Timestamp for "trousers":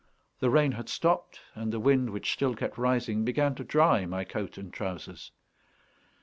4.73-5.31